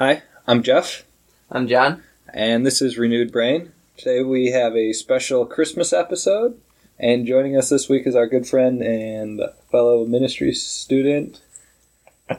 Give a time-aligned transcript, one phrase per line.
[0.00, 1.04] Hi, I'm Jeff,
[1.50, 2.02] I'm John.
[2.32, 3.72] and this is Renewed Brain.
[3.98, 6.58] Today we have a special Christmas episode,
[6.98, 11.42] and joining us this week is our good friend and fellow ministry student.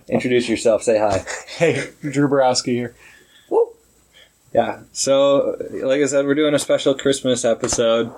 [0.10, 1.24] Introduce yourself, say hi.
[1.57, 2.96] Hey, Drew Borowski here.
[4.51, 8.12] Yeah, so like I said, we're doing a special Christmas episode.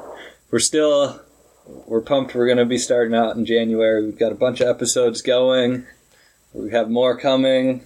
[0.51, 1.19] We're still,
[1.65, 2.33] we're pumped.
[2.33, 4.05] We're going to be starting out in January.
[4.05, 5.85] We've got a bunch of episodes going,
[6.53, 7.85] we have more coming.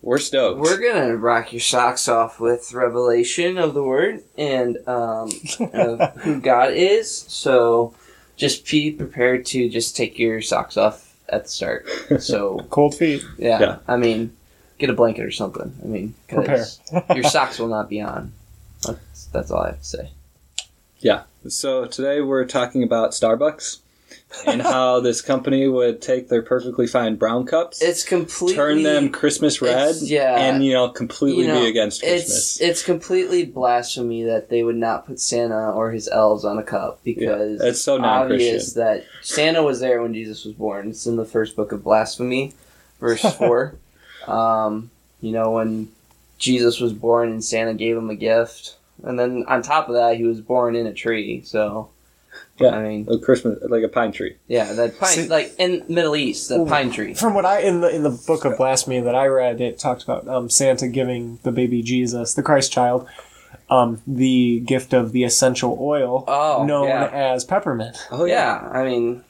[0.00, 0.60] We're stoked.
[0.60, 5.30] We're gonna rock your socks off with revelation of the word and um,
[5.72, 7.10] of who God is.
[7.28, 7.94] So
[8.36, 11.88] just be prepared to just take your socks off at the start.
[12.20, 13.22] So Cold feet.
[13.38, 13.78] yeah, Yeah.
[13.88, 14.34] I mean,
[14.78, 15.74] get a blanket or something.
[15.82, 16.80] I mean, 'cause
[17.14, 18.32] your socks will not be on.
[18.86, 20.10] That's, that's all I have to say.
[21.00, 21.24] Yeah.
[21.48, 23.78] So today we're talking about Starbucks
[24.46, 29.10] and how this company would take their perfectly fine brown cups, It's completely turn them
[29.10, 30.36] Christmas red, it's- yeah.
[30.38, 32.60] and you know completely You know, be against It's Christmas.
[32.60, 37.00] it's completely blasphemy that they would not put Santa or his elves on a cup
[37.04, 38.48] because it's so non-Christian.
[38.48, 40.90] obvious that Santa was there when Jesus was born.
[40.90, 42.52] It's in the first book of blasphemy,
[43.00, 43.74] verse four.
[44.26, 45.88] Um, you know when
[46.38, 50.16] Jesus was born and Santa gave him a gift, and then on top of that,
[50.16, 51.42] he was born in a tree.
[51.44, 51.88] So,
[52.58, 52.70] Yeah.
[52.70, 54.36] I mean, a Christmas like a pine tree.
[54.48, 57.14] yeah, that pine See- like in Middle East, the pine tree.
[57.14, 60.02] From what I in the in the book of blasphemy that I read, it talked
[60.02, 63.08] about um, Santa giving the baby Jesus, the Christ child,
[63.70, 67.08] um, the gift of the essential oil Oh, known yeah.
[67.12, 67.96] as peppermint.
[68.10, 69.24] Oh yeah, I mean,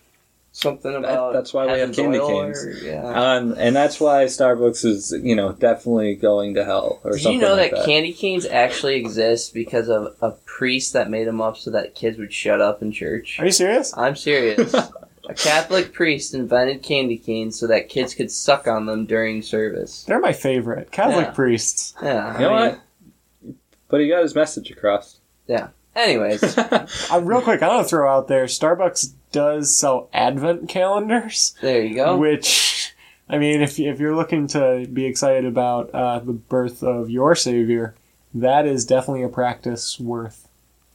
[0.59, 2.65] something about that, that's why we have candy canes.
[2.65, 3.03] or- yeah.
[3.37, 7.41] Um, and that's why Starbucks is, you know, definitely going to hell or Did something
[7.41, 7.87] you know like that, that.
[7.87, 12.19] candy canes actually exist because of a priest that made them up so that kids
[12.19, 13.39] would shut up in church?
[13.39, 13.97] Are you serious?
[13.97, 14.75] I'm serious.
[15.29, 20.05] a Catholic priest invented candy canes so that kids could suck on them during service.
[20.05, 21.33] They're my favorite Catholic Yeah.
[21.33, 21.95] priests.
[22.03, 22.33] Yeah.
[22.35, 23.55] you know I mean, what?
[23.89, 25.19] But he got his message across.
[25.47, 26.87] Yeah Anyways, Uh,
[27.23, 31.95] real quick, I want to throw out there: Starbucks does sell Advent calendars, there you
[31.95, 32.17] go.
[32.17, 32.95] which.
[33.31, 37.35] I mean, if, if you're looking to be excited about uh, the birth of your
[37.35, 37.95] Savior,
[38.33, 40.49] that is definitely a practice worth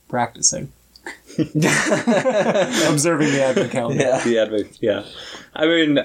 [0.09, 0.71] practicing.
[1.37, 4.03] Observing the Advent calendar.
[4.03, 4.23] yeah.
[4.23, 5.05] the Advent, yeah.
[5.53, 5.99] I mean,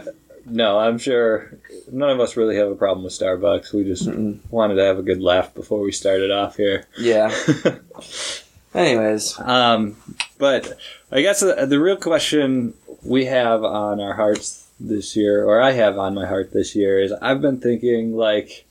[0.45, 1.57] no, I'm sure
[1.91, 3.73] none of us really have a problem with Starbucks.
[3.73, 4.41] We just Mm-mm.
[4.51, 6.85] wanted to have a good laugh before we started off here.
[6.99, 7.35] Yeah.
[8.75, 9.97] Anyways, um,
[10.37, 10.79] but
[11.11, 15.73] I guess the, the real question we have on our hearts this year, or I
[15.73, 18.67] have on my heart this year, is I've been thinking, like,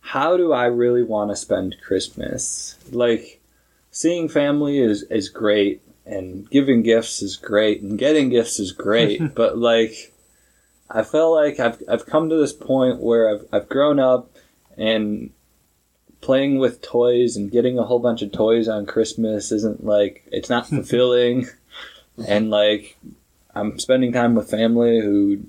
[0.00, 2.76] how do I really want to spend Christmas?
[2.90, 3.40] Like,
[3.90, 9.34] seeing family is, is great, and giving gifts is great, and getting gifts is great,
[9.34, 10.12] but, like,
[10.90, 14.30] I feel like I've, I've come to this point where I've, I've grown up
[14.76, 15.30] and
[16.20, 20.50] playing with toys and getting a whole bunch of toys on Christmas isn't like it's
[20.50, 20.76] not hmm.
[20.76, 21.46] fulfilling.
[22.26, 22.98] And like
[23.54, 25.40] I'm spending time with family who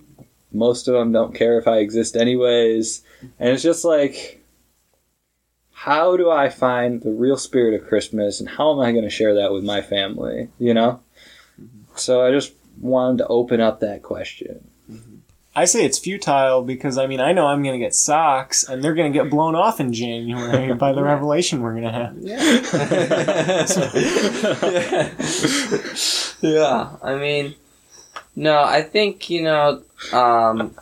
[0.54, 3.04] most of them don't care if I exist anyways.
[3.40, 4.42] And it's just like
[5.72, 9.10] how do I find the real spirit of Christmas and how am I going to
[9.10, 11.02] share that with my family you know?
[11.62, 11.96] Mm-hmm.
[11.96, 14.71] So I just wanted to open up that question
[15.54, 18.82] I say it's futile because I mean I know I'm going to get socks and
[18.84, 22.16] they're going to get blown off in January by the revelation we're going to have.
[22.20, 22.42] yeah,
[26.42, 26.96] Yeah.
[27.04, 27.56] I mean,
[28.36, 30.74] no, I think you know, um,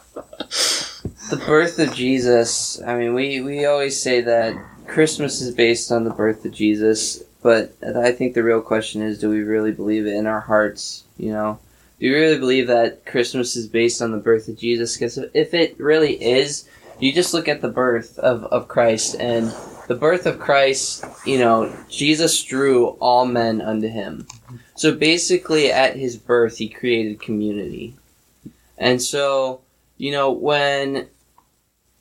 [1.30, 2.82] the birth of Jesus.
[2.84, 4.56] I mean, we we always say that
[4.88, 9.20] Christmas is based on the birth of Jesus, but I think the real question is,
[9.20, 11.04] do we really believe it in our hearts?
[11.18, 11.60] You know,
[12.00, 14.96] do you really believe that Christmas is based on the birth of Jesus?
[14.96, 16.68] Because if it really is,
[17.00, 19.54] you just look at the birth of of Christ and.
[19.90, 24.28] The birth of Christ, you know, Jesus drew all men unto him.
[24.76, 27.96] So basically, at his birth, he created community.
[28.78, 29.62] And so,
[29.98, 31.08] you know, when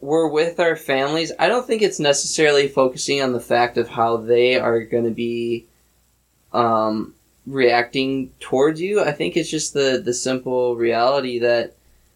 [0.00, 4.18] we're with our families, I don't think it's necessarily focusing on the fact of how
[4.18, 5.66] they are going to be
[6.52, 7.14] um,
[7.48, 9.00] reacting towards you.
[9.00, 11.74] I think it's just the, the simple reality that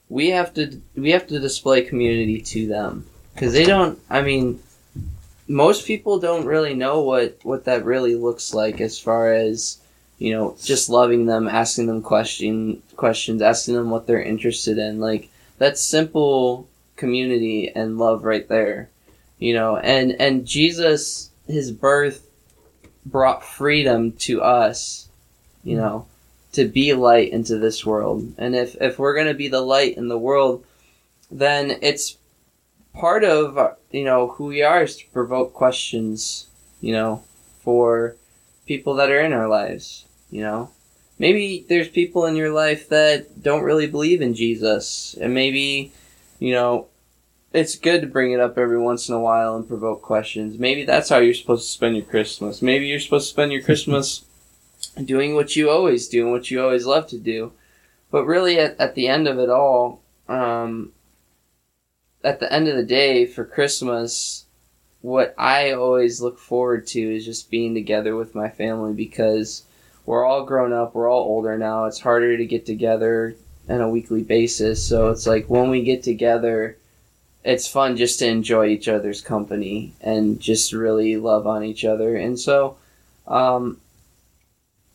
[0.08, 3.98] we have to we have to display community to them because they don't.
[4.10, 4.62] I mean,
[5.48, 9.78] most people don't really know what what that really looks like as far as
[10.18, 15.00] you know just loving them asking them question questions asking them what they're interested in
[15.00, 18.88] like that's simple community and love right there
[19.38, 22.26] you know and and jesus his birth
[23.04, 25.08] brought freedom to us
[25.62, 25.82] you hmm.
[25.82, 26.06] know
[26.52, 29.96] to be light into this world and if if we're going to be the light
[29.96, 30.64] in the world
[31.30, 32.18] then it's
[32.92, 36.46] part of you know who we are is to provoke questions.
[36.80, 37.22] You know,
[37.60, 38.16] for
[38.66, 40.06] people that are in our lives.
[40.30, 40.70] You know,
[41.18, 45.92] maybe there's people in your life that don't really believe in Jesus, and maybe
[46.38, 46.88] you know
[47.52, 50.58] it's good to bring it up every once in a while and provoke questions.
[50.58, 52.62] Maybe that's how you're supposed to spend your Christmas.
[52.62, 54.24] Maybe you're supposed to spend your Christmas
[55.04, 57.52] doing what you always do and what you always love to do.
[58.10, 60.92] But really, at, at the end of it all, um,
[62.22, 64.44] at the end of the day, for Christmas,
[65.00, 69.64] what I always look forward to is just being together with my family because
[70.06, 71.86] we're all grown up, we're all older now.
[71.86, 73.34] It's harder to get together
[73.68, 74.86] on a weekly basis.
[74.86, 76.76] So it's like when we get together,
[77.44, 82.16] it's fun just to enjoy each other's company and just really love on each other.
[82.16, 82.76] And so,
[83.26, 83.78] um,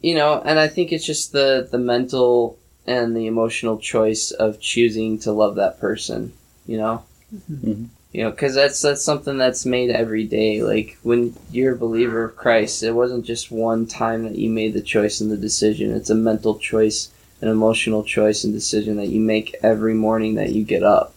[0.01, 4.59] you know, and I think it's just the the mental and the emotional choice of
[4.59, 6.33] choosing to love that person.
[6.65, 7.03] You know,
[7.51, 7.87] Mhm.
[8.11, 10.63] you know, because that's that's something that's made every day.
[10.63, 14.73] Like when you're a believer of Christ, it wasn't just one time that you made
[14.73, 15.91] the choice and the decision.
[15.91, 17.09] It's a mental choice,
[17.41, 21.13] an emotional choice and decision that you make every morning that you get up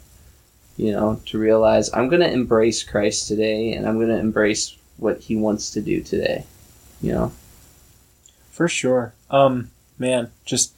[0.77, 4.75] you know, to realize I'm going to embrace Christ today and I'm going to embrace
[4.97, 6.44] what he wants to do today.
[7.03, 7.32] You know?
[8.60, 9.14] For sure.
[9.30, 10.74] Um, man, just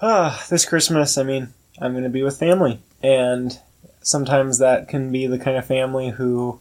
[0.00, 1.48] ah, this Christmas, I mean,
[1.80, 3.58] I'm going to be with family, and
[4.02, 6.60] sometimes that can be the kind of family who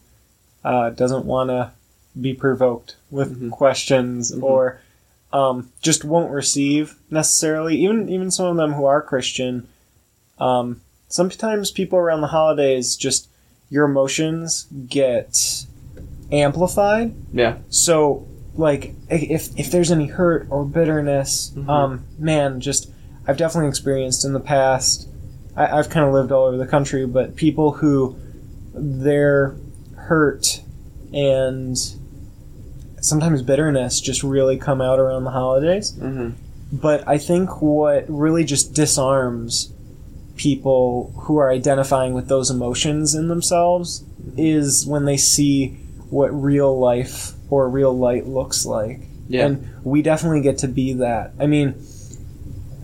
[0.66, 1.70] uh, doesn't want to
[2.20, 3.52] be provoked with Mhm.
[3.52, 4.42] questions Mhm.
[4.42, 4.80] or
[5.32, 7.76] um, just won't receive necessarily.
[7.78, 9.68] Even even some of them who are Christian,
[10.40, 13.28] um, sometimes people around the holidays just
[13.70, 15.66] your emotions get
[16.32, 17.58] amplified Yeah.
[17.70, 18.26] so,
[18.60, 21.70] like, if if there's any hurt or bitterness, Mhm.
[21.70, 22.90] um, man, just
[23.28, 25.08] I've definitely experienced in the past.
[25.56, 28.16] I, I've kind of lived all over the country, but people who
[28.74, 29.56] their
[29.96, 30.62] hurt
[31.14, 31.78] and
[33.02, 35.94] sometimes bitterness just really come out around the holidays.
[35.94, 36.30] Mm-hmm.
[36.74, 39.72] But I think what really just disarms
[40.36, 44.04] people who are identifying with those emotions in themselves
[44.38, 45.78] is when they see
[46.10, 49.02] what real life or real light looks like.
[49.28, 49.46] Yeah.
[49.46, 51.34] And we definitely get to be that.
[51.40, 51.76] I mean,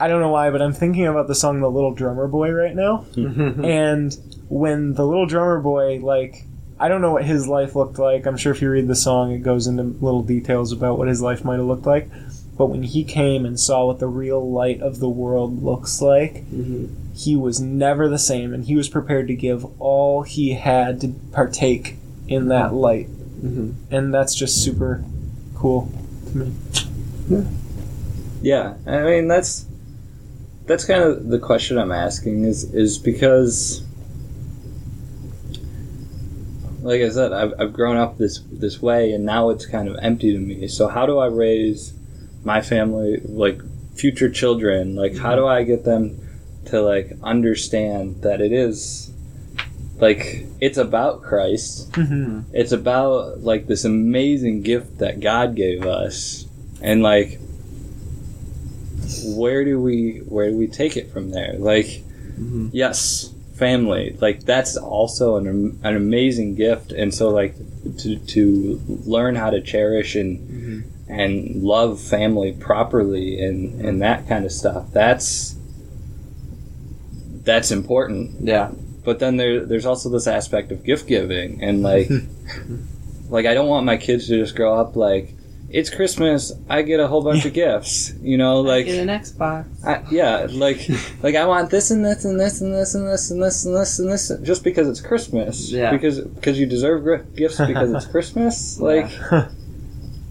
[0.00, 2.74] I don't know why, but I'm thinking about the song The Little Drummer Boy right
[2.74, 3.06] now.
[3.14, 3.64] Mm-hmm.
[3.64, 4.16] and
[4.48, 6.44] when the little drummer boy, like,
[6.80, 8.26] I don't know what his life looked like.
[8.26, 11.20] I'm sure if you read the song, it goes into little details about what his
[11.20, 12.08] life might have looked like.
[12.58, 16.44] But when he came and saw what the real light of the world looks like,
[16.48, 21.00] hmm he was never the same, and he was prepared to give all he had
[21.00, 21.96] to partake
[22.28, 23.06] in that light.
[23.06, 25.04] hmm And that's just super
[25.56, 25.90] cool
[26.30, 26.52] to me.
[27.28, 27.44] Yeah.
[28.40, 29.66] Yeah, I mean that's
[30.66, 33.82] that's kind of the question I'm asking is is because
[36.82, 39.96] like I said, I've, I've grown up this this way and now it's kind of
[40.00, 40.68] empty to me.
[40.68, 41.94] So how do I raise
[42.44, 43.60] my family like
[43.94, 44.94] future children?
[44.94, 46.20] Like how do I get them
[46.66, 49.10] to like understand that it is
[50.00, 52.40] like it's about Christ Mm-hmm.
[52.52, 56.46] it's about like this amazing gift that God gave us,
[56.80, 57.40] and like,
[59.24, 61.54] where do we where do we take it from there?
[61.58, 62.02] Like,
[62.36, 67.54] hmm yes, family, like that's also an an amazing gift, and so like
[67.98, 70.38] to to learn how to cherish and
[71.08, 74.86] and love family properly and and that kind of stuff.
[74.92, 75.56] That's
[77.44, 78.70] that's important Yeah.
[79.04, 82.08] but then there there's also this aspect of gift giving and like
[83.30, 85.34] like I don't want my kids to just grow up like
[85.70, 89.66] it's Christmas I get a whole bunch of gifts you know like Get an Xbox.
[89.84, 90.86] I, yeah like
[91.22, 93.74] like I want this and this and this and this and this and this and
[93.76, 95.90] this and this just because it's Christmas Yeah.
[95.90, 99.10] because because you deserve gifts because it's Christmas like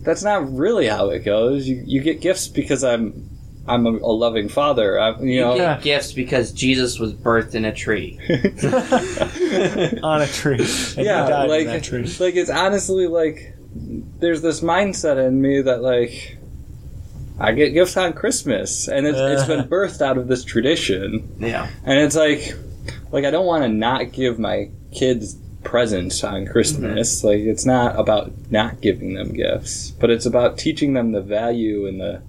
[0.08, 3.30] that's not really how it goes you you get gifts because I'm
[3.68, 7.54] I'm a, a loving father I, you You know get gifts because Jesus was birthed
[7.54, 8.18] in a tree.
[10.04, 10.56] On a tree.
[10.96, 12.04] And yeah, like that tree.
[12.20, 16.38] like it's honestly like there's this mindset in me that like
[17.40, 21.70] I get gifts on Christmas, and it's, it's been birthed out of this tradition, Yeah.
[21.84, 22.56] and it's like
[23.12, 25.36] like I don't want to not give my kids
[25.68, 27.24] presents on Christmas.
[27.24, 31.86] Like it's not about not giving them gifts, but it's about teaching them the value
[31.86, 32.22] and the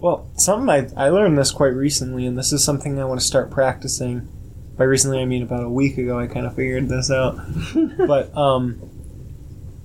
[0.00, 3.26] Well, something I, I learned this quite recently, and this is something I want to
[3.26, 4.28] start practicing.
[4.76, 6.18] By recently, I mean about a week ago.
[6.18, 7.38] I kind of figured this out,
[8.06, 8.82] but um,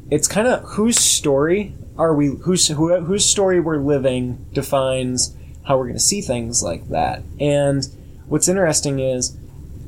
[0.10, 2.27] it's kind of whose story are we?
[2.44, 7.22] Whose who, whose story we're living defines how we're going to see things like that.
[7.39, 7.88] And
[8.25, 9.38] what's interesting is,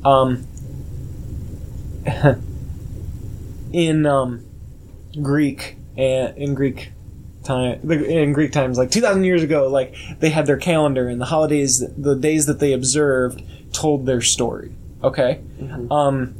[0.06, 0.48] um,
[3.74, 4.46] in um,
[5.22, 6.92] Greek and in Greek
[7.44, 11.20] time in Greek times, like two thousand years ago, like they had their calendar and
[11.20, 13.44] the holidays, the days that they observed
[13.74, 14.72] told their story.
[15.04, 15.92] Okay, Mhm.
[15.92, 16.36] um,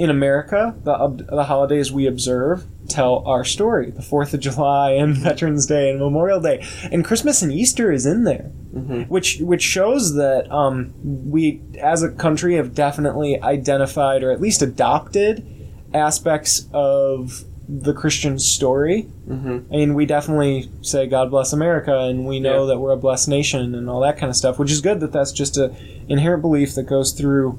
[0.00, 0.94] in America, the
[1.30, 3.90] the holidays we observe tell our story.
[3.90, 8.06] The Fourth of July and Veterans Day and Memorial Day and Christmas and Easter is
[8.06, 9.08] in there Mhm.
[9.08, 10.94] which which shows that um,
[11.34, 15.44] we as a country have definitely identified or at least adopted
[15.92, 19.06] aspects of the Christian story.
[19.28, 19.64] Mhm.
[19.72, 22.68] I mean, we definitely say God bless America, and we know Yeah.
[22.74, 25.12] that we're a blessed nation and all that kind of stuff, which is good that
[25.12, 25.70] that's just a
[26.08, 27.58] inherent belief that goes through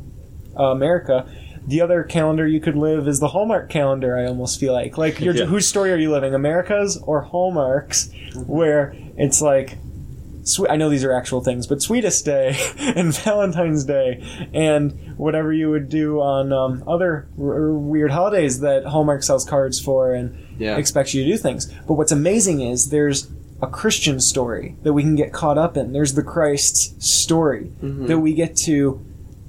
[0.59, 1.25] uh, America.
[1.67, 4.17] The other calendar you could live is the Hallmark calendar.
[4.17, 5.33] I almost feel like like Yeah.
[5.45, 8.09] whose story are you living, America's or Hallmark's,
[8.47, 9.77] where it's like
[10.67, 15.69] I know these are actual things, but Sweetest Day and Valentine's Day and whatever you
[15.69, 20.77] would do on um, other r- weird holidays that Hallmark sells cards for and Yeah.
[20.77, 21.71] expects you to do things.
[21.87, 23.29] But what's amazing is there's
[23.61, 25.93] a Christian story that we can get caught up in.
[25.93, 28.07] There's the Christ's story Mhm.
[28.07, 28.99] that we get to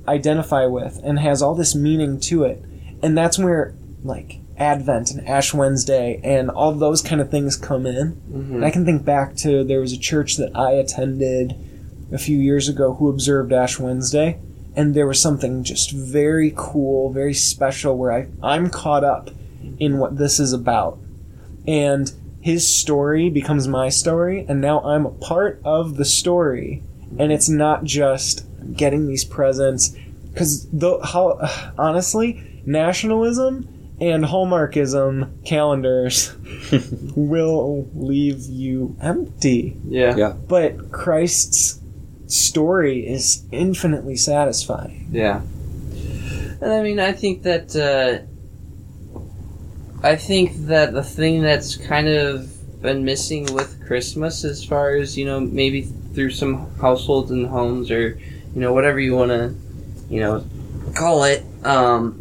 [0.09, 2.63] identify with and has all this meaning to it.
[3.03, 7.87] And that's where like Advent and Ash Wednesday and all those kind of things come
[7.87, 8.21] in.
[8.31, 8.55] Mhm.
[8.55, 11.55] And I can think back to there was a church that I attended
[12.13, 14.39] a few years ago who observed Ash Wednesday,
[14.77, 19.31] and there was something just very cool, very special where I, I'm caught up
[19.79, 20.99] in what this is about.
[21.67, 26.83] And his story becomes my story, and now I'm a part of the story.
[27.19, 28.45] And it's not just
[28.75, 29.97] getting these presents,
[30.33, 30.69] because
[31.05, 33.69] how honestly, nationalism
[34.01, 36.35] and Hallmarkism calendars
[37.17, 39.77] will leave you empty.
[39.87, 40.17] Yeah.
[40.17, 40.33] Yeah.
[40.33, 41.81] But Christ's
[42.27, 45.09] story is infinitely satisfying.
[45.13, 45.43] Yeah.
[46.61, 48.27] And I mean, I think that, uh,
[50.05, 55.17] I think that the thing that's kind of been missing with Christmas, as far as,
[55.17, 58.19] you know, maybe through some households and homes or,
[58.55, 59.55] you know, whatever you want to,
[60.09, 60.45] you know,
[60.95, 62.19] call it, um,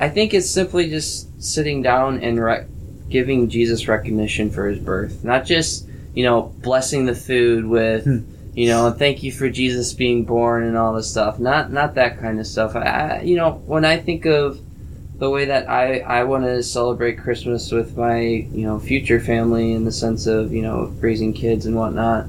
[0.00, 2.66] I think it's simply just sitting down and re-
[3.08, 5.24] giving Jesus recognition for his birth.
[5.24, 8.18] Not just, you know, blessing the food with, Hmm.
[8.54, 11.38] you know, thank you for Jesus being born and all this stuff.
[11.38, 12.76] Not not that kind of stuff.
[12.76, 14.60] I you know, when I think of
[15.18, 19.72] the way that I I want to celebrate Christmas with my you know future family
[19.72, 22.26] in the sense of you know raising kids and whatnot.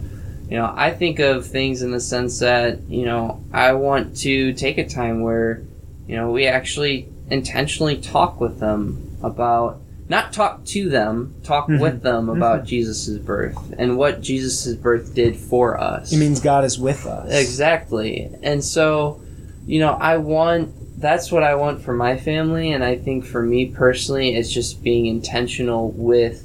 [0.50, 4.54] You know, I think of things in the sense that you know I want to
[4.54, 5.64] take a time where
[6.08, 11.80] you know we actually intentionally talk with them about not talk to them, talk Mhm.
[11.80, 16.14] with them about Jesus' birth and what Jesus' birth did for us.
[16.14, 17.28] It means God is with us.
[17.32, 18.30] Exactly.
[18.44, 19.20] And so,
[19.66, 23.42] you know, I want that's what I want for my family and I think for
[23.42, 26.45] me personally it's just being intentional with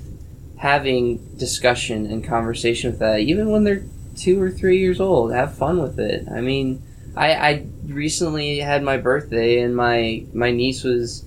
[0.60, 3.82] having discussion and conversation with that even when they're
[4.16, 5.32] 2 or 3 years old.
[5.32, 6.26] Have fun with it.
[6.30, 6.82] I mean,
[7.16, 11.24] I I recently had my birthday and my my niece was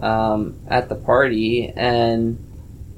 [0.00, 2.38] um, at the party and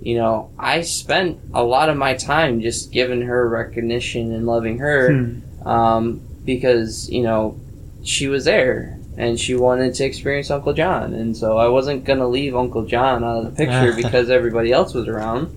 [0.01, 4.79] you know, I spent a lot of my time just giving her recognition and loving
[4.79, 5.67] her Hmm.
[5.67, 7.59] um, because you know
[8.05, 12.29] she was there and she wanted to experience Uncle John, and so I wasn't gonna
[12.29, 15.49] leave Uncle John out of the picture because everybody else was around.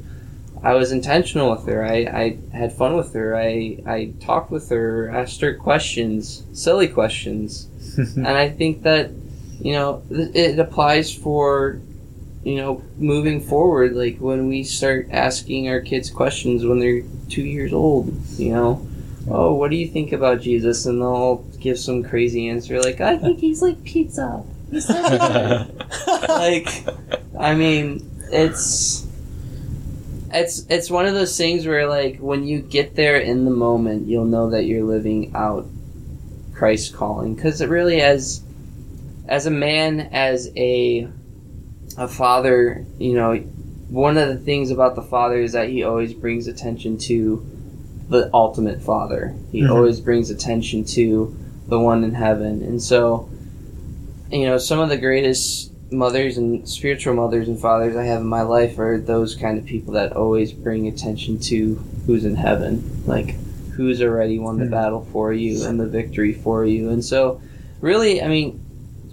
[0.63, 1.84] I was intentional with her.
[1.84, 3.36] I, I had fun with her.
[3.36, 9.12] I, I talked with her, asked her questions, silly questions, and I think that
[9.60, 11.82] you know it applies for
[12.44, 13.96] you know moving forward.
[13.96, 18.88] Like when we start asking our kids questions when they're two years old, you know
[19.30, 20.86] oh, what do you think about Jesus?
[20.86, 24.44] And they'll give some crazy answer like, I think he's like pizza.
[24.70, 26.68] He's like,
[27.38, 29.06] I mean, it's
[30.34, 34.08] it's it's one of those things where like when you get there in the moment,
[34.08, 35.66] you'll know that you're living out
[36.54, 38.42] Christ's calling because it really as
[39.28, 41.08] as a man, as a
[41.98, 43.36] a father, you know,
[43.90, 47.46] one of the things about the father is that he always brings attention to
[48.10, 49.34] the ultimate father.
[49.52, 49.72] He Mhm.
[49.72, 51.36] always brings attention to
[51.68, 52.62] the one in heaven.
[52.62, 53.28] And so,
[54.32, 58.27] you know, some of the greatest mothers and spiritual mothers and fathers I have in
[58.27, 62.83] my life are those kind of people that always bring attention to who's in heaven.
[63.05, 63.36] Like,
[63.74, 64.71] who's already won the Mhm.
[64.71, 66.89] battle for you and the victory for you.
[66.89, 67.39] And so,
[67.81, 68.60] really, I mean,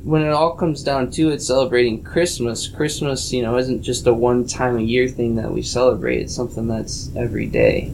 [0.04, 4.14] when it all comes down to it, celebrating Christmas, Christmas, you know, isn't just a
[4.14, 6.20] one time a year thing that we celebrate.
[6.22, 7.92] It's something that's every day.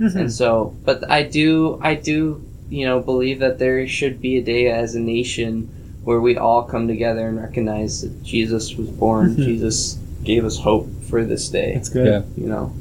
[0.00, 0.16] Mhm.
[0.16, 4.42] And so, but I do, I do you know, believe that there should be a
[4.42, 5.68] day as a nation
[6.06, 9.34] where we all come together and recognize that Jesus was born.
[9.36, 11.74] Jesus gave us hope for this day.
[11.74, 12.06] It's good.
[12.06, 12.22] Yeah.
[12.36, 12.72] You know.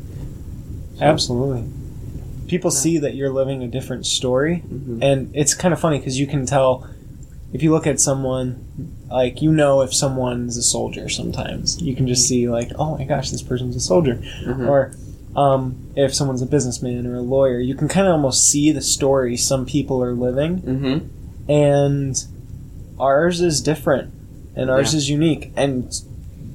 [1.02, 1.64] Absolutely.
[2.48, 5.00] People see that you're living a different story, Mhm.
[5.02, 6.86] and it's kind of funny because you can tell
[7.52, 8.58] if you look at someone,
[9.10, 11.10] like you know if someone's a soldier.
[11.10, 14.68] Sometimes you can just see like, oh my gosh, this person's a soldier, Mhm.
[14.70, 14.92] or
[15.36, 18.82] um, if someone's a businessman or a lawyer, you can kind of almost see the
[18.82, 21.02] story some people are living, Mhm.
[21.50, 22.24] and
[23.00, 24.14] ours is different,
[24.56, 25.52] and ours is unique.
[25.56, 25.94] And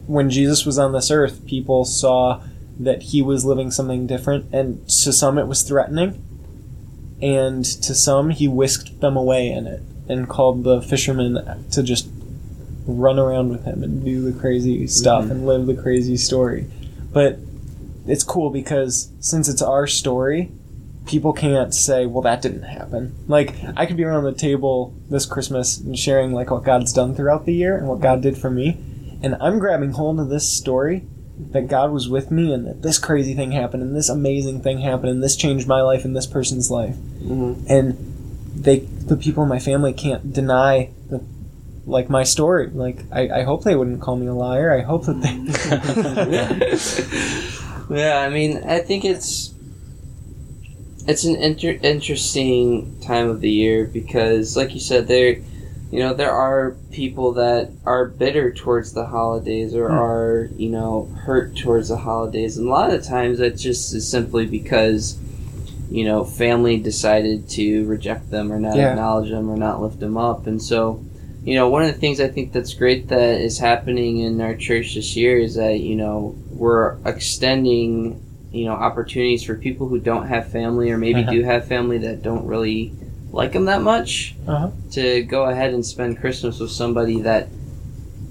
[0.07, 2.43] when Jesus was on this earth, people saw
[2.79, 6.23] that he was living something different, and to some it was threatening,
[7.21, 11.39] and to some he whisked them away in it and called the fishermen
[11.71, 12.09] to just
[12.87, 15.31] run around with him and do the crazy stuff Mhm.
[15.31, 16.67] and live the crazy story.
[17.13, 17.39] But
[18.07, 20.51] it's cool because since it's our story,
[21.07, 25.27] people can't say, "Well, that didn't happen." Like I could be around the table this
[25.27, 28.51] Christmas and sharing like what God's done throughout the year and what God did for
[28.51, 28.79] me,
[29.23, 31.07] and I'm grabbing hold of this story
[31.53, 34.81] that God was with me and that this crazy thing happened and this amazing thing
[34.81, 36.97] happened and this changed my life and this person's life.
[37.23, 37.65] Mhm.
[37.69, 37.97] And
[38.55, 41.23] they the people in my family can't deny the
[41.87, 42.69] like my story.
[42.73, 44.71] Like I, I hope they wouldn't call me a liar.
[44.71, 45.31] I hope that they
[47.97, 49.55] yeah, I mean, I think it's
[51.11, 55.37] it's an inter- interesting time of the year because, like you said, there,
[55.91, 59.95] you know, there are people that are bitter towards the holidays or Hmm.
[59.99, 64.09] are you know hurt towards the holidays, and a lot of times that just is
[64.09, 65.17] simply because
[65.91, 68.91] you know family decided to reject them or not Yeah.
[68.91, 71.01] acknowledge them or not lift them up, and so.
[71.43, 74.55] You know, one of the things I think that's great that is happening in our
[74.55, 78.21] church this year is that, you know, we're extending,
[78.53, 81.31] you know, opportunities for people who don't have family or maybe Uh-huh.
[81.33, 82.93] do have family that don't really
[83.33, 84.71] like them that much Uh-huh.
[84.93, 87.49] to go ahead and spend Christmas with somebody that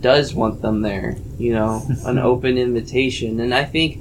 [0.02, 3.40] does want them there, you know, an open invitation.
[3.40, 4.00] And I think,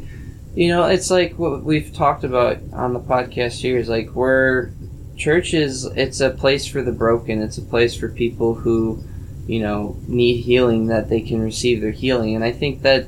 [0.54, 4.70] you know, it's like what we've talked about on the podcast here is like we're
[5.16, 7.42] church is it's a place for the broken.
[7.42, 9.02] It's a place for people who,
[9.48, 12.34] you know, need healing that they can receive their healing.
[12.36, 13.06] And I think that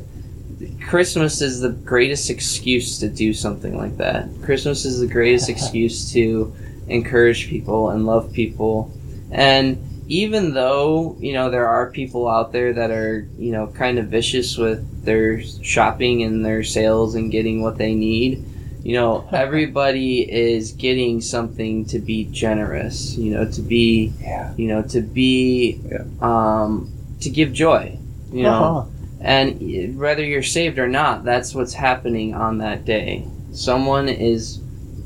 [0.87, 4.29] Christmas is the greatest excuse to do something like that.
[4.43, 6.55] Christmas is the greatest excuse to
[6.89, 8.93] encourage people and love people.
[9.31, 13.99] And even though, you know, there are people out there that are, you know, kind
[13.99, 18.45] of vicious with their shopping and their sales and getting what they need,
[18.83, 24.53] you know, everybody is getting something to be generous, you know, to be, Yeah.
[24.57, 25.81] you know, to be,
[26.21, 27.97] um, to give joy,
[28.33, 28.51] you know.
[28.53, 28.91] Uh-huh.
[29.21, 33.27] And whether you're saved or not, that's what's happening on that day.
[33.53, 34.57] Someone is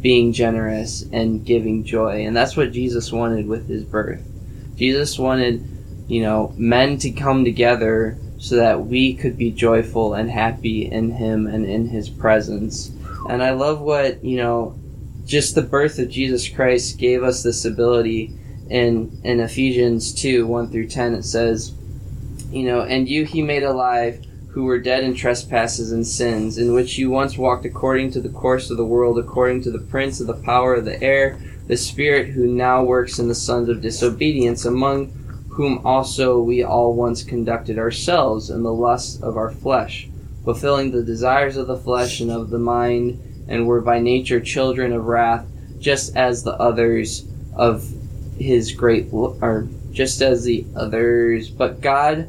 [0.05, 2.27] being generous and giving joy.
[2.27, 4.23] And that's what Jesus wanted with his birth.
[4.77, 5.67] Jesus wanted,
[6.09, 11.13] you know, men to come together so that we could be joyful and happy in
[11.13, 12.93] him and in his presence.
[13.29, 14.79] And I love what, you know,
[15.25, 18.37] just the birth of Jesus Christ gave us this ability
[18.69, 21.73] in in Ephesians 2, 1 through 10 it says,
[22.55, 26.73] you know, and you he made alive who were dead in trespasses and sins, in
[26.73, 30.21] which you once walked according to the course of the world, according to the prince
[30.21, 31.37] of the power of the air,
[31.67, 35.07] the spirit who now works in the sons of disobedience, among
[35.49, 40.09] whom also we all once conducted ourselves in the lusts of our flesh,
[40.45, 44.93] fulfilling the desires of the flesh and of the mind, and were by nature children
[44.93, 45.45] of wrath,
[45.81, 47.89] just as the others of
[48.39, 51.51] his great, or just as the others.
[51.51, 52.29] But God,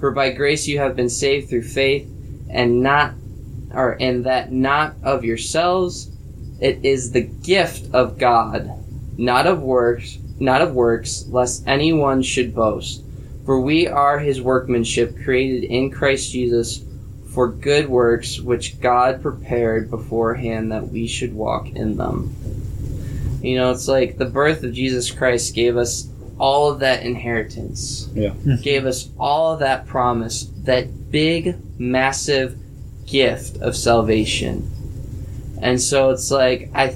[0.00, 2.08] For by grace you have been saved through faith,
[2.50, 3.14] and not
[3.72, 6.10] or and that not of yourselves.
[6.60, 8.70] It is the gift of God
[9.18, 13.02] not of works not of works lest anyone should boast.
[13.44, 16.84] For we are his workmanship created in Christ Jesus
[17.32, 22.34] for good works which God prepared beforehand that we should walk in them.
[23.42, 28.08] You know it's like the birth of Jesus Christ gave us all of that inheritance
[28.14, 28.34] Yeah.
[28.62, 32.56] gave us all of that promise that big massive
[33.06, 34.68] gift of salvation.
[35.62, 36.94] And so it's like I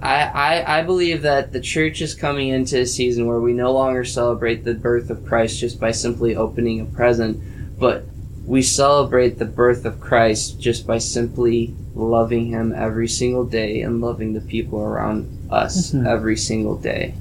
[0.00, 3.72] I, I, I believe that the church is coming into a season where we no
[3.72, 7.40] longer celebrate the birth of Christ just by simply opening a present,
[7.78, 8.04] but
[8.44, 14.00] we celebrate the birth of Christ just by simply loving Him every single day and
[14.00, 16.04] loving the people around us Mhm.
[16.06, 17.14] every single day.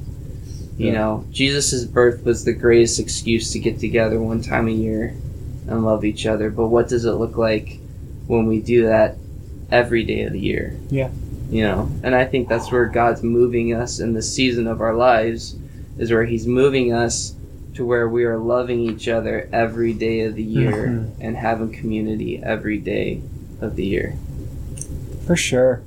[0.82, 0.94] You Yeah.
[0.94, 5.14] know, Jesus' birth was the greatest excuse to get together one time a year
[5.68, 6.50] and love each other.
[6.50, 7.78] But what does it look like
[8.26, 9.16] when we do that
[9.72, 10.74] every day of the year?
[10.90, 11.10] Yeah.
[11.52, 14.96] You know, and I think that's where God's moving us in the season of our
[14.96, 15.56] lives,
[16.00, 17.36] is where He's moving us
[17.76, 21.06] to where we are loving each other every day of the year Mhm.
[21.20, 23.22] and having community every day
[23.62, 24.16] of the year.
[25.28, 25.82] For sure.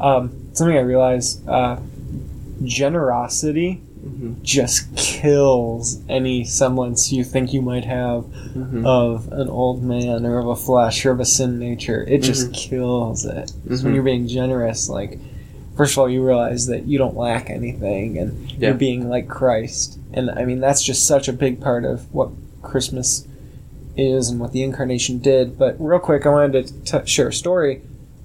[0.00, 1.76] Um, something I realized, uh,
[2.66, 4.42] generosity Mm-hmm.
[4.42, 8.84] just kills any semblance you think you might have Mm-hmm.
[8.84, 12.04] of an old man or of a flesh or of a sin nature.
[12.08, 13.52] It just kills it.
[13.64, 13.94] When Mhm.
[13.94, 15.20] you're being generous, like,
[15.76, 18.70] first of all, you realize that you don't lack anything and Yeah.
[18.70, 19.98] you're being like Christ.
[20.12, 23.24] And I mean, that's just such a big part of what Christmas
[23.96, 25.56] is and what the incarnation did.
[25.58, 27.82] But real quick, I wanted to t- share a story.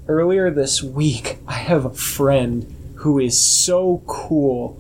[0.07, 2.65] Earlier this week, I have a friend
[2.97, 4.79] who is so cool.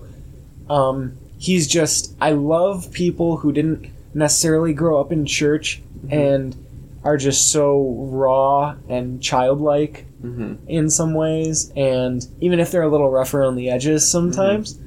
[0.69, 6.55] Um, he's just, I love people who didn't necessarily grow up in church and
[7.03, 10.67] are just so raw and childlike Mm-hmm.
[10.67, 14.79] in some ways, and even if they're a little rough around the edges sometimes.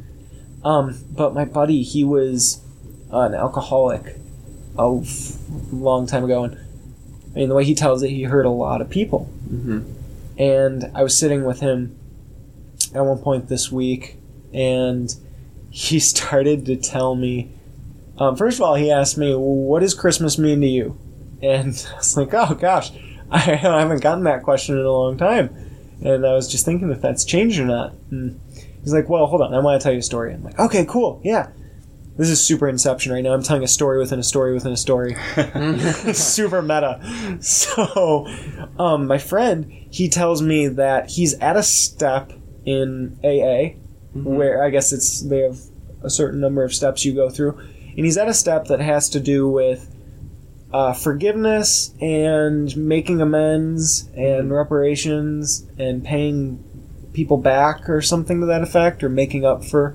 [0.65, 2.61] Um, but my buddy, he was
[3.13, 4.17] an alcoholic
[4.77, 5.37] a f-
[5.73, 6.59] long time ago, and
[7.33, 9.31] I mean the way he tells it, he hurt a lot of people.
[9.49, 9.83] Mm-hmm.
[10.43, 11.97] And I was sitting with him
[12.95, 14.17] at one point this week,
[14.53, 15.15] and
[15.71, 17.53] he started to tell me.
[18.19, 20.99] Um, first of all, he asked me, well, "What does Christmas mean to you?"
[21.43, 22.93] And I was like, "Oh gosh,
[23.31, 25.67] I haven't gotten that question in a long time."
[26.03, 27.93] And I was just thinking if that's changed or not.
[28.11, 28.41] And
[28.83, 30.85] he's like, "Well, hold on, I want to tell you a story." I'm like, "Okay,
[30.87, 31.51] cool, yeah."
[32.17, 33.33] This is super Inception right now.
[33.33, 35.17] I'm telling a story within a story within a story.
[36.13, 37.01] super meta.
[37.41, 38.27] So,
[38.79, 43.81] um, my friend, he tells me that he's at a step in AA
[44.13, 45.59] where I guess it's they have
[46.03, 49.09] a certain number of steps you go through, and he's at a step that has
[49.11, 49.95] to do with
[50.73, 56.65] uh, forgiveness and making amends and reparations and paying
[57.13, 59.91] people back or something to that effect, or making up for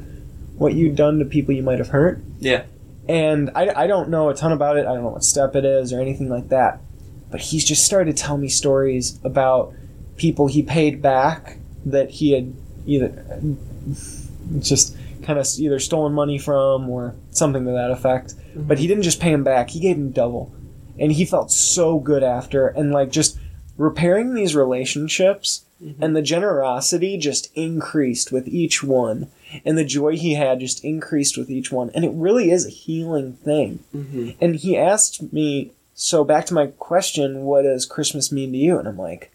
[0.57, 2.21] what you've done to people you might have hurt.
[2.39, 2.63] Yeah.
[3.07, 4.85] And I, I don't know a ton about it.
[4.85, 6.81] I don't know what step it is or anything like that.
[7.29, 9.73] But he's just started telling me stories about
[10.15, 12.53] people he paid back that he had
[12.85, 13.41] either
[14.59, 18.35] just kind of either stolen money from or something to that effect.
[18.55, 20.53] But he didn't just pay him back, he gave him double.
[20.99, 22.67] And he felt so good after.
[22.67, 23.37] And like just
[23.77, 25.65] repairing these relationships
[25.99, 29.27] and the generosity just increased with each one.
[29.65, 31.91] And the joy he had just increased with each one.
[31.93, 33.83] And it really is a healing thing.
[33.95, 34.31] Mm-hmm.
[34.39, 38.79] And he asked me, so back to my question, what does Christmas mean to you?
[38.79, 39.31] And I'm like,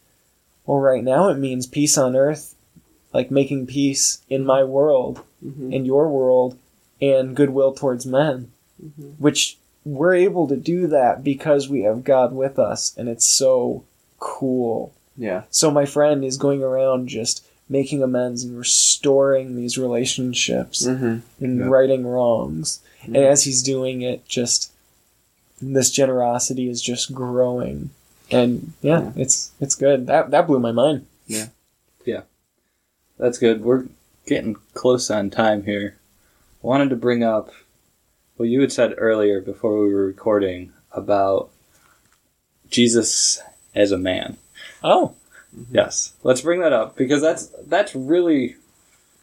[0.70, 2.54] well, right now it means peace on earth,
[3.12, 5.72] like making peace in my world, Mm-hmm.
[5.72, 6.56] in your world,
[7.00, 9.14] and goodwill towards men, Mhm.
[9.18, 13.82] which we're able to do that because we have God with us, and it's so
[14.18, 14.92] cool.
[15.16, 15.42] Yeah.
[15.50, 21.16] So my friend is going around just making amends and restoring these relationships Mm-hmm.
[21.44, 21.64] and Yeah.
[21.66, 22.80] righting wrongs.
[23.04, 24.70] And as he's doing it, just
[25.62, 27.90] this generosity is just growing.
[28.30, 30.06] And yeah, it's it's good.
[30.06, 31.06] That that blew my mind.
[31.26, 31.46] Yeah,
[32.04, 32.22] yeah,
[33.18, 33.62] that's good.
[33.62, 33.86] We're
[34.26, 35.98] getting close on time here.
[36.62, 37.50] Wanted to bring up
[38.36, 41.50] what you had said earlier before we were recording about
[42.70, 43.40] Jesus
[43.74, 44.36] as a man.
[44.82, 45.14] Oh,
[45.54, 45.74] mm-hmm.
[45.74, 48.56] Yes, let's bring that up because that's that's really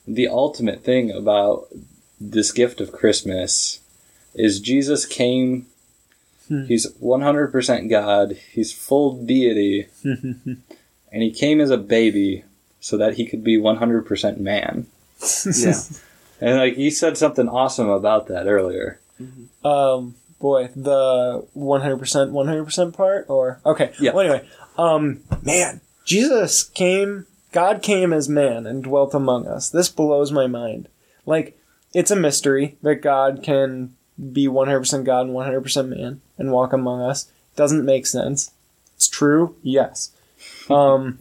[0.08, 1.67] the ultimate thing about
[2.20, 3.80] this gift of Christmas
[4.34, 5.67] is Jesus came.
[6.48, 6.66] Hmm.
[6.66, 8.38] He's one hundred percent God.
[8.52, 10.64] He's full deity, and
[11.12, 12.44] he came as a baby
[12.80, 14.88] so that he could be one hundred percent man.
[15.46, 15.74] Yeah.
[16.40, 19.00] And like he said something awesome about that earlier.
[19.66, 23.92] um, boy, the one hundred percent, one hundred percent part, or okay.
[24.00, 24.14] Yeah.
[24.14, 27.26] Well, anyway, um, man, Jesus came.
[27.52, 29.72] God came as man and dwelt among us.
[29.72, 30.90] This blows my mind.
[31.26, 31.60] Like,
[31.94, 33.96] it's a mystery that God can
[34.32, 37.32] be 100% God and 100% man and walk among us.
[37.56, 38.52] Doesn't make sense.
[38.95, 40.12] It's true, yes.
[40.69, 41.19] Um,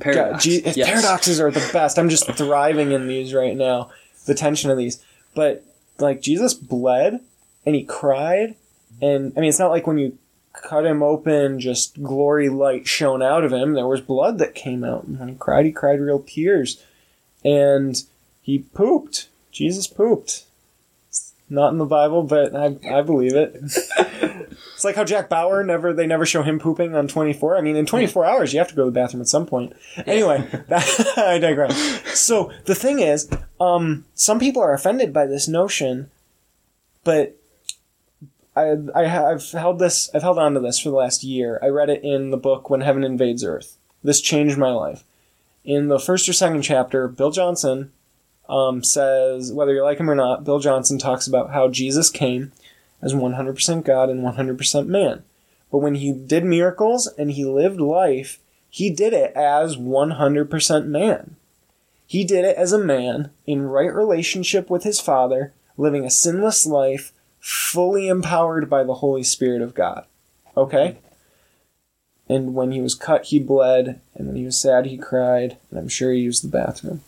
[0.00, 0.44] Paradox.
[0.44, 0.88] Gee, Yes.
[0.88, 1.98] Paradoxes are the best.
[1.98, 3.90] I'm just thriving in these right now.
[4.26, 5.02] The tension of these.
[5.34, 5.64] But,
[5.98, 7.20] like, Jesus bled
[7.64, 8.54] and he cried.
[9.00, 10.18] And, I mean, it's not like when you
[10.52, 13.72] cut him open, just glory light shone out of him.
[13.72, 15.04] There was blood that came out.
[15.04, 16.82] And when he cried, he cried real tears.
[17.44, 18.02] and
[18.42, 19.28] he pooped.
[19.52, 20.44] Jesus pooped.
[21.08, 23.56] It's not in the Bible, but I, I believe it.
[24.82, 27.56] it's like how Jack Bauer never they never show him pooping on 24.
[27.56, 29.74] I mean, in 24 hours you have to go to the bathroom at some point.
[30.06, 32.18] Anyway, that, I digress.
[32.18, 36.10] So the thing is, um, some people are offended by this notion,
[37.04, 37.36] but
[38.56, 41.60] I I have held this I've held on to this for the last year.
[41.62, 43.78] I read it in the book When Heaven Invades Earth.
[44.02, 45.04] This changed my life.
[45.64, 47.92] In the first or second chapter, Bill Johnson
[48.48, 52.50] um, says whether you like him or not, Bill Johnson talks about how Jesus came
[53.02, 55.24] as 100% God and 100% man.
[55.70, 58.38] But when he did miracles and he lived life,
[58.70, 61.36] he did it as 100% man.
[62.06, 66.66] He did it as a man in right relationship with his Father, living a sinless
[66.66, 70.04] life, fully empowered by the Holy Spirit of God.
[70.56, 70.98] Okay?
[72.28, 75.78] And when he was cut, he bled, and when he was sad, he cried, and
[75.78, 77.02] I'm sure he used the bathroom.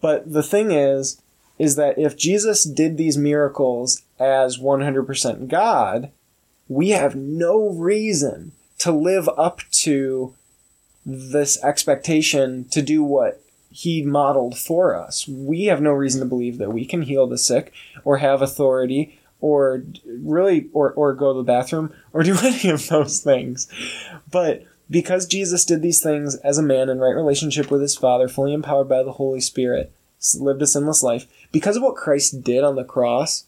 [0.00, 1.20] But the thing is,
[1.58, 6.10] is that if Jesus did these miracles as 100% God,
[6.68, 10.34] we have no reason to live up to
[11.06, 15.28] this expectation to do what he modeled for us.
[15.28, 17.72] We have no reason to believe that we can heal the sick
[18.04, 22.88] or have authority or really or, or go to the bathroom or do any of
[22.88, 23.68] those things.
[24.30, 28.28] But because Jesus did these things as a man in right relationship with his Father,
[28.28, 29.92] fully empowered by the Holy Spirit,
[30.38, 33.44] lived a sinless life, because of what Christ did on the cross,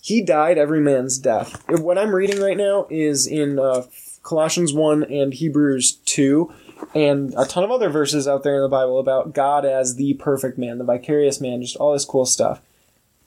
[0.00, 1.62] he died every man's death.
[1.68, 3.84] What I'm reading right now is in uh,
[4.22, 6.52] Colossians 1 and Hebrews 2,
[6.94, 10.14] and a ton of other verses out there in the Bible about God as the
[10.14, 12.60] perfect man, the vicarious man, just all this cool stuff.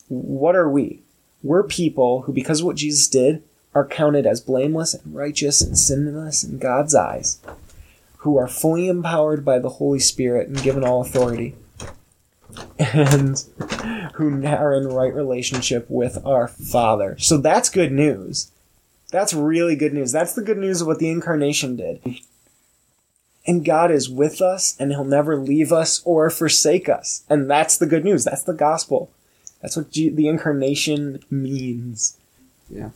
[0.07, 1.01] What are we?
[1.43, 3.43] We're people who, because of what Jesus did,
[3.73, 7.39] are counted as blameless and righteous and sinless in God's eyes,
[8.17, 11.55] who are fully empowered by the Holy Spirit and given all authority,
[12.79, 13.43] and
[14.15, 17.17] who are in right relationship with our Father.
[17.19, 18.51] So that's good news.
[19.11, 20.11] That's really good news.
[20.11, 22.19] That's the good news of what the incarnation did.
[23.45, 27.23] And God is with us, and He'll never leave us or forsake us.
[27.29, 28.23] And that's the good news.
[28.23, 29.11] That's the gospel.
[29.61, 32.17] That's what G- the incarnation means.
[32.69, 32.91] Yeah,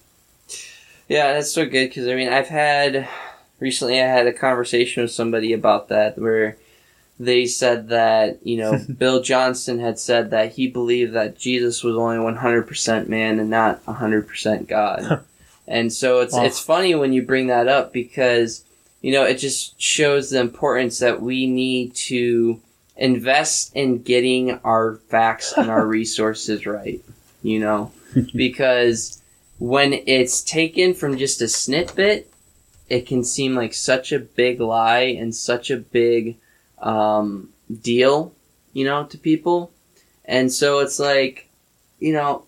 [1.10, 3.08] Yeah, that's so good because I mean, I've had
[3.60, 6.58] recently I had a conversation with somebody about that where
[7.20, 11.96] they said that you know Bill Johnson had said that he believed that Jesus was
[11.96, 15.24] only one hundred percent man and not hundred percent God,
[15.68, 16.44] and so it's Wow.
[16.46, 18.64] it's funny when you bring that up because
[19.02, 22.60] you know it just shows the importance that we need to
[22.98, 27.02] invest in getting our facts and our resources right,
[27.44, 27.92] you know,
[28.36, 29.22] because
[29.60, 32.30] when it's taken from just a snippet,
[32.90, 36.38] it can seem like such a big lie and such a big
[36.86, 37.50] um,
[37.82, 38.32] deal,
[38.74, 39.72] you know, to people.
[40.24, 41.50] And so it's like,
[42.00, 42.46] you know,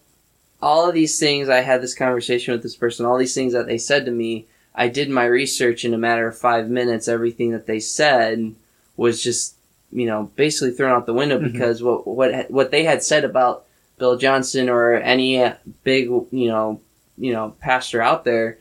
[0.61, 3.67] all of these things, I had this conversation with this person, all these things that
[3.67, 7.07] they said to me, I did my research in a matter of five minutes.
[7.07, 8.55] Everything that they said
[8.95, 9.55] was just,
[9.91, 11.51] you know, basically thrown out the window Mhm.
[11.51, 13.65] because what, what, what they had said about
[13.97, 15.43] Bill Johnson or any
[15.83, 16.79] big, you know,
[17.17, 18.59] you know, pastor out there,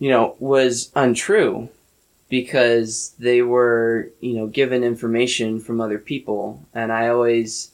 [0.00, 1.68] you know, was untrue
[2.28, 6.64] because they were, you know, given information from other people.
[6.74, 7.70] And I always,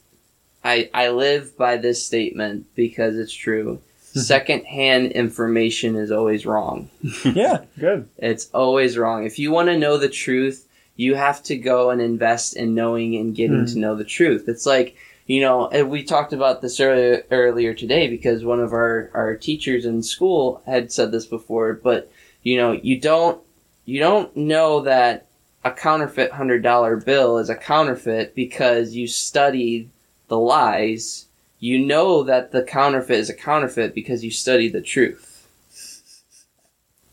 [0.63, 3.81] I, I live by this statement because it's true.
[4.01, 6.89] Secondhand information is always wrong.
[7.25, 8.09] yeah, good.
[8.17, 9.25] It's always wrong.
[9.25, 13.15] If you want to know the truth, you have to go and invest in knowing
[13.15, 13.65] and getting Hmm.
[13.73, 14.45] to know the truth.
[14.47, 19.09] It's like, you know, we talked about this earlier, earlier today because one of our,
[19.13, 22.11] our teachers in school had said this before, but
[22.43, 23.39] you know, you don't,
[23.85, 25.27] you don't know that
[25.63, 29.89] a counterfeit hundred dollar bill is a counterfeit because you studied
[30.27, 31.25] the lies.
[31.59, 35.27] You know that the counterfeit is a counterfeit because you studied the truth.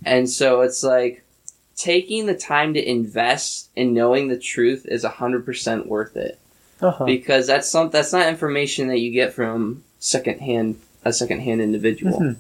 [0.04, 1.24] And so it's like
[1.76, 6.38] taking the time to invest in knowing the truth is hundred percent worth it
[6.80, 7.04] Uh-huh.
[7.04, 12.18] because that's some that's not information that you get from secondhand a secondhand individual.
[12.20, 12.36] Mhm.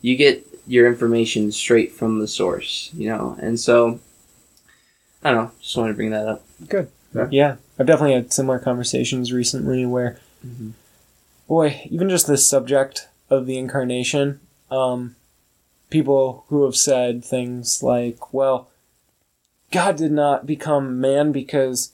[0.00, 4.00] You get your information straight from the source, you know, and so
[5.24, 5.50] I don't know.
[5.60, 6.44] Just wanted to bring that up.
[6.68, 6.88] Good.
[7.14, 7.28] Yeah.
[7.30, 7.56] Yeah.
[7.78, 10.72] I've definitely had similar conversations recently where, Mhm.
[11.48, 15.14] boy, even just the subject of the incarnation, um,
[15.90, 18.68] people who have said things like, well,
[19.70, 21.92] God did not become man because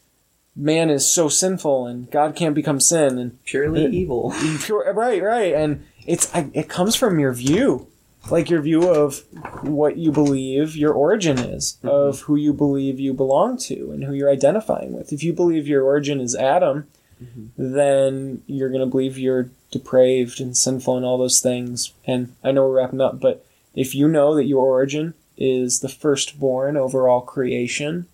[0.54, 4.33] man is so sinful and God can't become sin and Purely evil.
[4.62, 7.88] Pure, right, right, and it's I, it comes from your view.
[8.31, 9.22] Like your view of
[9.62, 11.88] what you believe your origin is, Mm-hmm.
[11.88, 15.12] of who you believe you belong to, and who you're identifying with.
[15.12, 16.87] If you believe your origin is Adam,
[17.22, 17.74] Mm-hmm.
[17.74, 21.92] then you're going to believe you're depraved and sinful and all those things.
[22.07, 25.88] And I know we're wrapping up, but if you know that your origin is the
[25.88, 28.07] firstborn over all creation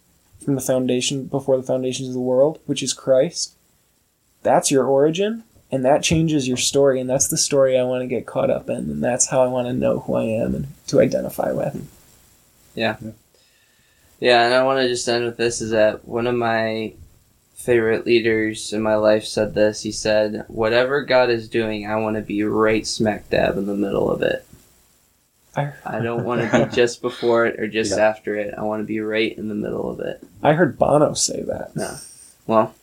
[0.42, 3.54] from the foundation before the foundations of the world, which is Christ,
[4.42, 8.06] that's your origin and that changes your story and that's the story I want to
[8.06, 10.66] get caught up in and that's how I want to know who I am and
[10.88, 11.88] to identify with.
[12.74, 12.96] Yeah,
[14.20, 16.92] yeah and I want to just end with this: is that one of my
[17.54, 19.82] favorite leaders in my life said this.
[19.82, 23.74] He said, "Whatever God is doing, I want to be right smack dab in the
[23.74, 24.46] middle of it.
[25.56, 28.06] I, I don't want to be just before it or just Yeah.
[28.08, 28.54] after it.
[28.58, 32.00] I want to be right in the middle of it." I heard Bono say that.
[32.46, 32.74] Well,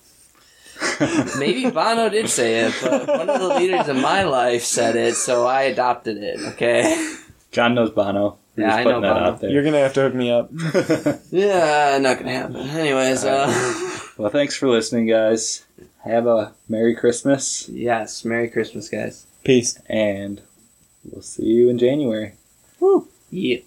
[1.39, 5.15] maybe Bono did say it, but one of the leaders in my life said it,
[5.15, 6.39] so I adopted it.
[6.53, 7.15] Okay.
[7.51, 8.37] John knows Bono.
[8.55, 9.39] We're Yeah, I know Bono.
[9.41, 10.49] You're going to have to hook me up.
[11.31, 12.55] Yeah, not gonna happen.
[12.57, 13.47] Anyways, uh,
[14.17, 15.65] well, thanks for listening, guys.
[16.03, 19.25] Have a Merry Christmas, yes, Merry Christmas, guys.
[19.43, 19.79] Peace.
[19.87, 20.41] and
[21.05, 22.33] we'll see you in January.
[23.29, 23.59] Yeah.